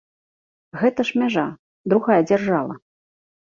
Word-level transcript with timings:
Гэта 0.83 1.05
ж 1.11 1.21
мяжа, 1.23 1.45
другая 1.95 2.19
дзяржава. 2.33 2.73